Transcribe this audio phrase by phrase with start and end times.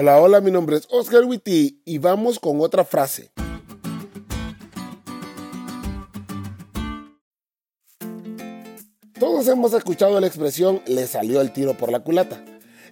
[0.00, 3.32] Hola, hola, mi nombre es Oscar Witty y vamos con otra frase.
[9.18, 12.44] Todos hemos escuchado la expresión le salió el tiro por la culata.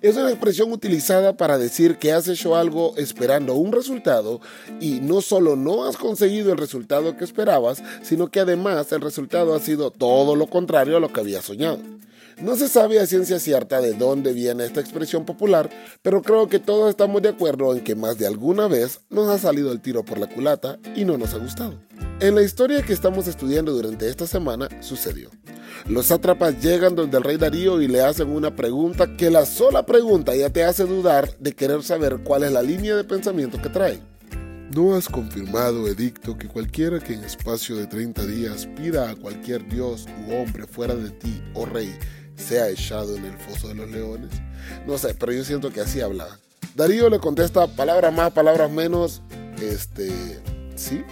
[0.02, 4.40] Es una expresión utilizada para decir que has hecho algo esperando un resultado
[4.80, 9.54] y no solo no has conseguido el resultado que esperabas, sino que además el resultado
[9.54, 11.78] ha sido todo lo contrario a lo que habías soñado.
[12.42, 15.70] No se sabe a ciencia cierta de dónde viene esta expresión popular,
[16.02, 19.38] pero creo que todos estamos de acuerdo en que más de alguna vez nos ha
[19.38, 21.80] salido el tiro por la culata y no nos ha gustado.
[22.20, 25.30] En la historia que estamos estudiando durante esta semana sucedió.
[25.86, 29.86] Los sátrapas llegan donde el rey Darío y le hacen una pregunta que la sola
[29.86, 33.70] pregunta ya te hace dudar de querer saber cuál es la línea de pensamiento que
[33.70, 33.98] trae.
[34.74, 39.66] ¿No has confirmado, edicto, que cualquiera que en espacio de 30 días pida a cualquier
[39.68, 41.96] dios u hombre fuera de ti, oh rey,
[42.36, 44.30] sea echado en el foso de los leones?
[44.86, 46.38] No sé, pero yo siento que así hablaba.
[46.74, 49.22] Darío le contesta palabras más, palabras menos.
[49.60, 50.10] Este,
[50.74, 51.02] ¿sí?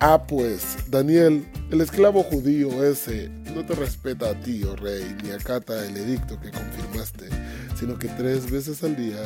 [0.00, 5.30] Ah, pues, Daniel, el esclavo judío ese no te respeta a ti, oh rey, ni
[5.30, 7.30] acata el edicto que confirmaste,
[7.80, 9.16] sino que tres veces al día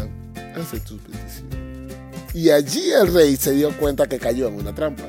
[0.55, 1.97] hace tus peticiones.
[2.33, 5.03] Y allí el rey se dio cuenta que cayó en una trampa.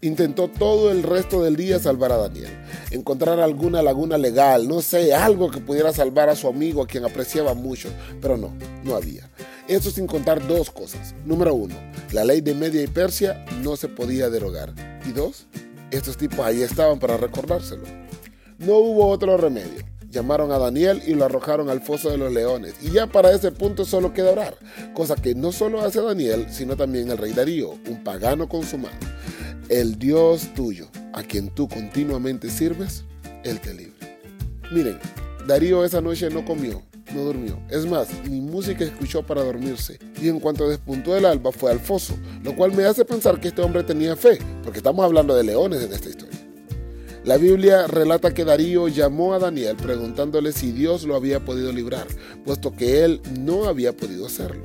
[0.00, 2.50] Intentó todo el resto del día salvar a Daniel,
[2.92, 7.04] encontrar alguna laguna legal, no sé, algo que pudiera salvar a su amigo a quien
[7.04, 7.88] apreciaba mucho,
[8.20, 9.30] pero no, no había.
[9.68, 11.14] Eso sin contar dos cosas.
[11.24, 11.74] Número uno,
[12.12, 14.74] la ley de Media y Persia no se podía derogar.
[15.08, 15.46] Y dos,
[15.90, 17.84] estos tipos ahí estaban para recordárselo.
[18.58, 19.84] No hubo otro remedio.
[20.10, 22.74] Llamaron a Daniel y lo arrojaron al foso de los leones.
[22.82, 24.56] Y ya para ese punto solo queda orar,
[24.92, 28.92] cosa que no solo hace Daniel, sino también el rey Darío, un pagano consumado
[29.72, 30.88] el Dios tuyo,
[31.22, 33.04] quien tú continuamente sirves,
[33.44, 34.18] Él te libre.
[34.70, 34.98] Miren,
[35.46, 36.82] Darío esa noche no comió,
[37.14, 37.58] no durmió.
[37.68, 39.98] Es más, ni música escuchó para dormirse.
[40.20, 43.48] Y en cuanto despuntó el alba fue al foso, lo cual me hace pensar que
[43.48, 46.38] este hombre tenía fe, porque estamos hablando de leones en esta historia.
[47.24, 52.06] La Biblia relata que Darío llamó a Daniel preguntándole si Dios lo había podido librar,
[52.44, 54.64] puesto que él no había podido hacerlo.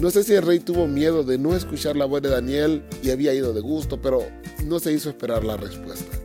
[0.00, 3.10] No sé si el rey tuvo miedo de no escuchar la voz de Daniel y
[3.10, 4.26] había ido de gusto, pero
[4.64, 6.16] no se hizo esperar la respuesta.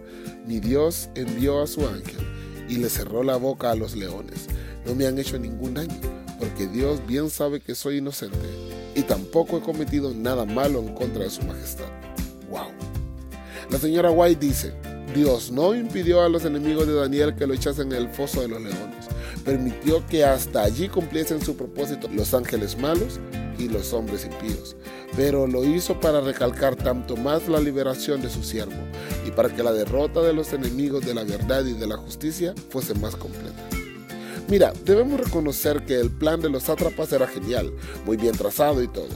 [0.47, 2.17] Ni Dios envió a su ángel
[2.69, 4.47] y le cerró la boca a los leones.
[4.85, 5.93] No me han hecho ningún daño,
[6.39, 8.37] porque Dios bien sabe que soy inocente
[8.95, 11.85] y tampoco he cometido nada malo en contra de su majestad.
[12.49, 12.69] ¡Wow!
[13.69, 14.73] La señora White dice,
[15.13, 18.47] Dios no impidió a los enemigos de Daniel que lo echasen en el foso de
[18.47, 19.07] los leones.
[19.43, 23.19] Permitió que hasta allí cumpliesen su propósito los ángeles malos
[23.57, 24.75] y los hombres impíos,
[25.15, 28.75] pero lo hizo para recalcar tanto más la liberación de su siervo
[29.25, 32.53] y para que la derrota de los enemigos de la verdad y de la justicia
[32.69, 33.67] fuese más completa.
[34.47, 37.73] Mira, debemos reconocer que el plan de los sátrapas era genial,
[38.05, 39.09] muy bien trazado y todo,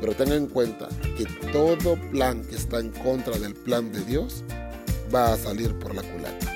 [0.00, 4.44] pero ten en cuenta que todo plan que está en contra del plan de Dios
[5.12, 6.55] va a salir por la culata.